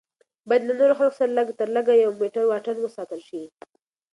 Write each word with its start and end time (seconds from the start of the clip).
باید 0.47 0.63
له 0.67 0.73
نورو 0.79 0.97
خلکو 0.99 1.17
سره 1.19 1.35
لږ 1.37 1.47
تر 1.59 1.67
لږه 1.75 1.93
یو 1.95 2.11
میټر 2.21 2.43
واټن 2.47 2.77
وساتل 2.81 3.21
شي. 3.29 3.41